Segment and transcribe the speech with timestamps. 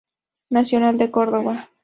[0.49, 1.69] Nacional de Córdoba.